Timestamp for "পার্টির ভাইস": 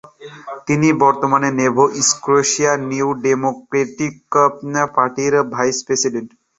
4.95-5.77